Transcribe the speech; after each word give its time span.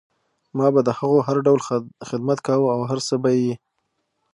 ما 0.57 0.67
به 0.73 0.81
د 0.87 0.89
هغو 0.99 1.19
هر 1.27 1.37
ډول 1.45 1.59
خدمت 2.09 2.39
کوه 2.47 2.67
او 2.75 2.81
هر 2.89 2.99
څه 3.07 3.15
به 3.23 3.29
یې 3.41 3.53